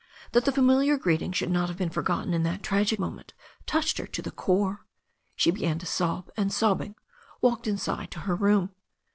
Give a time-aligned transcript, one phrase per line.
[0.31, 3.33] That the familiar greeting should not have been forgotten in that tragic moment
[3.67, 4.83] touched her to the core.
[5.35, 6.95] She began to sob, and, sobbing,
[7.39, 8.71] walked inside to her room.